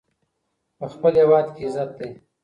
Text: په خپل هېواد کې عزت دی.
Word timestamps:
په 0.77 0.85
خپل 0.93 1.13
هېواد 1.21 1.47
کې 1.55 1.61
عزت 1.67 1.89
دی. 1.99 2.11